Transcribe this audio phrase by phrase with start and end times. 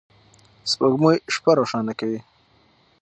[0.71, 2.19] سپوږمۍ شپه روښانه کوي.